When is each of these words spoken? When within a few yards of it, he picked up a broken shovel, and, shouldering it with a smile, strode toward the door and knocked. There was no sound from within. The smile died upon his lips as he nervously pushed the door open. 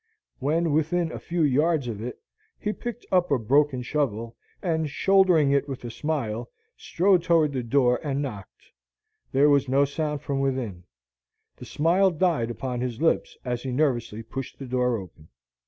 When 0.39 0.71
within 0.73 1.11
a 1.11 1.19
few 1.19 1.43
yards 1.43 1.87
of 1.87 2.01
it, 2.01 2.19
he 2.57 2.73
picked 2.73 3.05
up 3.11 3.29
a 3.29 3.37
broken 3.37 3.83
shovel, 3.83 4.35
and, 4.63 4.89
shouldering 4.89 5.51
it 5.51 5.69
with 5.69 5.83
a 5.83 5.91
smile, 5.91 6.49
strode 6.75 7.21
toward 7.21 7.53
the 7.53 7.61
door 7.61 7.99
and 8.03 8.19
knocked. 8.19 8.71
There 9.31 9.47
was 9.51 9.69
no 9.69 9.85
sound 9.85 10.23
from 10.23 10.39
within. 10.39 10.85
The 11.57 11.65
smile 11.65 12.09
died 12.09 12.49
upon 12.49 12.81
his 12.81 12.99
lips 12.99 13.37
as 13.45 13.61
he 13.61 13.71
nervously 13.71 14.23
pushed 14.23 14.57
the 14.57 14.65
door 14.65 14.97
open. 14.97 15.27